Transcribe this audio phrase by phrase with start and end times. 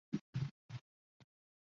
[0.11, 0.81] 最后投奔杜弢。